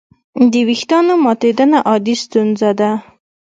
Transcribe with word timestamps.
د 0.51 0.53
وېښتیانو 0.67 1.13
ماتېدنه 1.25 1.79
عادي 1.89 2.15
ستونزه 2.23 2.71
ده. 2.79 2.91